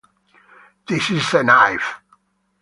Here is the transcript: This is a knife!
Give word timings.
This 0.87 1.11
is 1.11 1.31
a 1.35 1.43
knife! 1.43 2.01